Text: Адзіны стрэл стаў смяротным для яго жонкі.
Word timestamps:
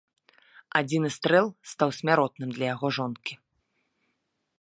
Адзіны 0.79 1.09
стрэл 1.17 1.47
стаў 1.73 1.89
смяротным 1.99 2.49
для 2.57 2.65
яго 2.75 2.87
жонкі. 2.99 3.33